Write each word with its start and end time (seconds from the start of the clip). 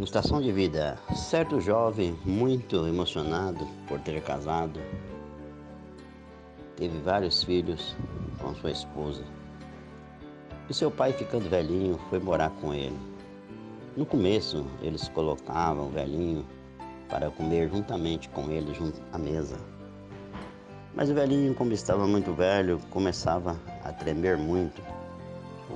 Ilustração 0.00 0.40
de 0.40 0.50
vida. 0.50 0.98
Certo 1.14 1.60
jovem, 1.60 2.18
muito 2.24 2.86
emocionado 2.86 3.68
por 3.86 4.00
ter 4.00 4.22
casado, 4.22 4.80
teve 6.74 6.98
vários 7.00 7.44
filhos 7.44 7.94
com 8.38 8.54
sua 8.54 8.70
esposa. 8.70 9.22
E 10.70 10.72
seu 10.72 10.90
pai, 10.90 11.12
ficando 11.12 11.50
velhinho, 11.50 12.00
foi 12.08 12.18
morar 12.18 12.48
com 12.62 12.72
ele. 12.72 12.98
No 13.94 14.06
começo, 14.06 14.66
eles 14.80 15.06
colocavam 15.10 15.88
o 15.88 15.90
velhinho 15.90 16.46
para 17.10 17.30
comer 17.30 17.68
juntamente 17.68 18.30
com 18.30 18.50
ele 18.50 18.72
junto 18.72 18.98
à 19.12 19.18
mesa. 19.18 19.58
Mas 20.94 21.10
o 21.10 21.14
velhinho, 21.14 21.54
como 21.54 21.74
estava 21.74 22.06
muito 22.06 22.32
velho, 22.32 22.80
começava 22.88 23.54
a 23.84 23.92
tremer 23.92 24.38
muito. 24.38 24.80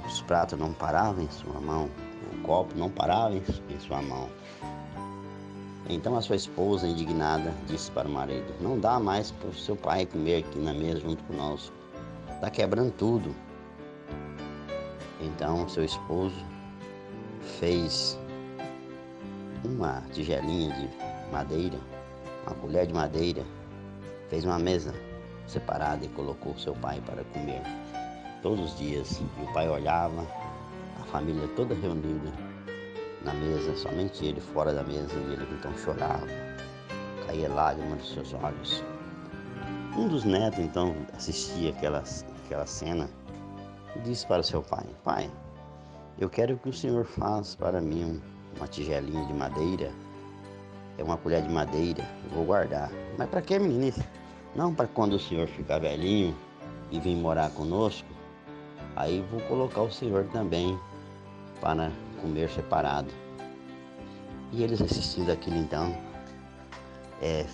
Os 0.06 0.22
pratos 0.22 0.58
não 0.58 0.72
paravam 0.72 1.22
em 1.22 1.30
sua 1.30 1.60
mão, 1.60 1.88
o 2.32 2.42
copo 2.42 2.76
não 2.76 2.90
parava 2.90 3.34
em 3.34 3.80
sua 3.80 4.02
mão. 4.02 4.28
Então 5.88 6.16
a 6.16 6.22
sua 6.22 6.36
esposa, 6.36 6.86
indignada, 6.86 7.52
disse 7.66 7.90
para 7.90 8.08
o 8.08 8.10
marido: 8.10 8.54
Não 8.60 8.78
dá 8.78 8.98
mais 8.98 9.30
para 9.30 9.50
o 9.50 9.54
seu 9.54 9.76
pai 9.76 10.06
comer 10.06 10.44
aqui 10.44 10.58
na 10.58 10.72
mesa 10.72 11.00
junto 11.00 11.22
conosco. 11.24 11.74
Está 12.34 12.50
quebrando 12.50 12.92
tudo. 12.92 13.34
Então 15.20 15.68
seu 15.68 15.84
esposo 15.84 16.36
fez 17.58 18.18
uma 19.64 20.02
tigelinha 20.12 20.74
de 20.74 21.32
madeira, 21.32 21.78
uma 22.46 22.54
colher 22.56 22.86
de 22.86 22.94
madeira, 22.94 23.44
fez 24.28 24.44
uma 24.44 24.58
mesa 24.58 24.94
separada 25.46 26.04
e 26.04 26.08
colocou 26.08 26.56
seu 26.58 26.74
pai 26.74 27.02
para 27.06 27.24
comer 27.24 27.62
todos 28.44 28.72
os 28.72 28.78
dias. 28.78 29.22
O 29.42 29.52
pai 29.54 29.68
olhava, 29.68 30.24
a 31.00 31.04
família 31.06 31.48
toda 31.56 31.74
reunida 31.74 32.30
na 33.24 33.32
mesa, 33.32 33.74
somente 33.74 34.24
ele 34.24 34.40
fora 34.40 34.72
da 34.72 34.84
mesa, 34.84 35.14
e 35.14 35.32
ele 35.32 35.48
então 35.58 35.76
chorava, 35.78 36.26
caía 37.26 37.48
lágrimas 37.48 38.00
dos 38.00 38.12
seus 38.12 38.34
olhos. 38.34 38.84
Um 39.96 40.08
dos 40.08 40.24
netos 40.24 40.58
então 40.58 40.94
assistia 41.16 41.70
aquela, 41.70 42.04
aquela 42.44 42.66
cena 42.66 43.08
e 43.96 44.00
disse 44.00 44.26
para 44.26 44.42
seu 44.42 44.62
pai: 44.62 44.84
Pai, 45.02 45.30
eu 46.18 46.28
quero 46.28 46.58
que 46.58 46.68
o 46.68 46.72
senhor 46.72 47.06
faça 47.06 47.56
para 47.56 47.80
mim 47.80 48.20
uma 48.58 48.68
tigelinha 48.68 49.24
de 49.24 49.32
madeira, 49.32 49.90
é 50.98 51.02
uma 51.02 51.16
colher 51.16 51.42
de 51.42 51.48
madeira, 51.48 52.06
vou 52.34 52.44
guardar. 52.44 52.90
Mas 53.16 53.28
para 53.30 53.40
que, 53.40 53.58
menino? 53.58 54.04
Não 54.54 54.74
para 54.74 54.86
quando 54.86 55.14
o 55.14 55.18
senhor 55.18 55.48
ficar 55.48 55.78
velhinho 55.78 56.36
e 56.90 57.00
vir 57.00 57.16
morar 57.16 57.50
conosco, 57.50 58.13
aí 58.96 59.24
vou 59.30 59.40
colocar 59.42 59.82
o 59.82 59.90
senhor 59.90 60.24
também 60.32 60.78
para 61.60 61.90
comer 62.20 62.48
separado. 62.50 63.08
E 64.52 64.62
eles 64.62 64.80
assistindo 64.80 65.30
aquilo 65.30 65.56
então, 65.56 65.96
é, 67.20 67.46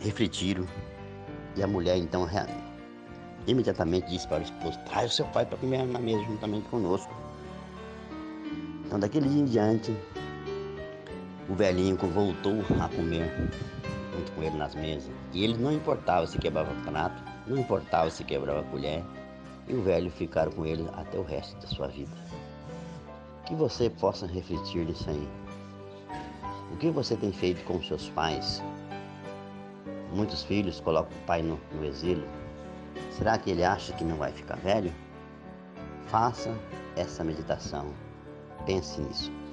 refletiram. 0.00 0.66
E 1.56 1.62
a 1.62 1.66
mulher 1.66 1.96
então 1.96 2.28
imediatamente 3.46 4.08
disse 4.08 4.26
para 4.26 4.40
o 4.40 4.42
esposo, 4.42 4.78
traz 4.86 5.12
o 5.12 5.14
seu 5.14 5.26
pai 5.26 5.46
para 5.46 5.56
comer 5.58 5.86
na 5.86 5.98
mesa 5.98 6.24
juntamente 6.24 6.68
conosco. 6.68 7.12
Então 8.84 8.98
daquele 8.98 9.28
dia 9.28 9.40
em 9.40 9.44
diante, 9.44 9.96
o 11.48 11.54
velhinho 11.54 11.96
voltou 11.96 12.60
a 12.80 12.88
comer 12.88 13.30
junto 14.12 14.32
com 14.32 14.42
ele 14.42 14.56
nas 14.56 14.74
mesas. 14.74 15.10
E 15.32 15.44
ele 15.44 15.56
não 15.56 15.72
importava 15.72 16.26
se 16.26 16.38
quebrava 16.38 16.72
prato, 16.84 17.22
não 17.46 17.58
importava 17.58 18.10
se 18.10 18.24
quebrava 18.24 18.62
colher, 18.64 19.04
e 19.68 19.74
o 19.74 19.82
velho 19.82 20.10
ficaram 20.10 20.52
com 20.52 20.66
ele 20.66 20.88
até 20.94 21.18
o 21.18 21.22
resto 21.22 21.54
da 21.60 21.66
sua 21.66 21.88
vida. 21.88 22.10
Que 23.46 23.54
você 23.54 23.90
possa 23.90 24.26
refletir 24.26 24.84
nisso 24.84 25.08
aí. 25.08 25.28
O 26.72 26.76
que 26.76 26.90
você 26.90 27.16
tem 27.16 27.32
feito 27.32 27.64
com 27.64 27.82
seus 27.82 28.08
pais? 28.10 28.62
Muitos 30.12 30.42
filhos 30.42 30.80
colocam 30.80 31.16
o 31.16 31.26
pai 31.26 31.42
no, 31.42 31.58
no 31.72 31.84
exílio. 31.84 32.26
Será 33.10 33.38
que 33.38 33.50
ele 33.50 33.64
acha 33.64 33.92
que 33.92 34.04
não 34.04 34.16
vai 34.16 34.32
ficar 34.32 34.56
velho? 34.56 34.92
Faça 36.06 36.56
essa 36.96 37.24
meditação. 37.24 37.86
Pense 38.66 39.00
nisso. 39.00 39.43